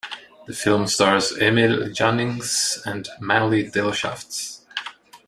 The 0.47 0.53
film 0.55 0.87
stars 0.87 1.31
Emil 1.37 1.89
Jannings 1.91 2.83
and 2.87 3.07
Maly 3.21 3.69
Delschaft. 3.71 4.61